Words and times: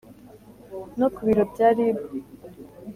no 0.99 1.07
ku 1.13 1.19
biro 1.27 1.43
bya 1.51 1.67
rib 1.75 1.97